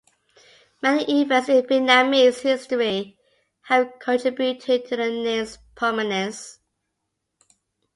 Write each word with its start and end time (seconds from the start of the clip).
Many 0.81 1.21
events 1.21 1.47
in 1.47 1.61
Vietnamese 1.61 2.41
history 2.41 3.19
have 3.65 3.99
contributed 3.99 4.87
to 4.87 4.95
the 4.95 5.09
name's 5.11 5.59
prominence. 5.75 6.57